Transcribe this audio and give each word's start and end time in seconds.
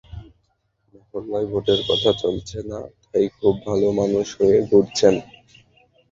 মহল্লায় 0.93 1.47
ভোটের 1.51 1.79
কথা 1.89 2.11
চলছে 2.21 2.57
না, 2.69 2.79
তাই 3.03 3.25
খুব 3.37 3.53
ভালো 3.67 3.87
মানুষ 3.99 4.27
হয়ে 4.39 4.57
ঘুরছেন! 4.69 5.15